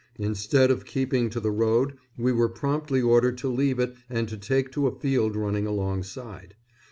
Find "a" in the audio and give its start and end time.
4.87-4.99